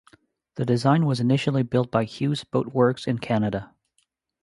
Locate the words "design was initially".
0.65-1.61